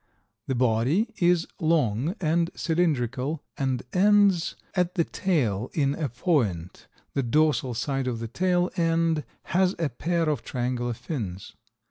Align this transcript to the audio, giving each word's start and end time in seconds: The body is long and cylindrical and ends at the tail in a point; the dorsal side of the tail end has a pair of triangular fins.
The 0.47 0.55
body 0.55 1.13
is 1.19 1.45
long 1.59 2.15
and 2.19 2.49
cylindrical 2.55 3.43
and 3.55 3.83
ends 3.93 4.55
at 4.73 4.95
the 4.95 5.03
tail 5.03 5.69
in 5.75 5.93
a 5.93 6.09
point; 6.09 6.87
the 7.13 7.21
dorsal 7.21 7.75
side 7.75 8.07
of 8.07 8.17
the 8.17 8.27
tail 8.27 8.71
end 8.75 9.23
has 9.53 9.75
a 9.77 9.89
pair 9.89 10.27
of 10.27 10.41
triangular 10.41 10.95
fins. 10.95 11.53